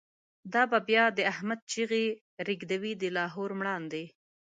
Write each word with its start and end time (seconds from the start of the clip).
دا 0.53 0.61
به 0.71 0.79
بیا 0.87 1.05
د« 1.17 1.19
احمد» 1.31 1.59
چیغی، 1.71 2.05
ریږدوی 2.47 2.91
د 3.01 3.03
لاهور 3.17 3.49
مړاندی 3.59 4.05